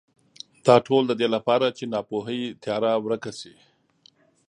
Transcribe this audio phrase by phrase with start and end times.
[0.65, 3.55] دا ټول د دې لپاره چې ناپوهۍ تیاره ورکه شي.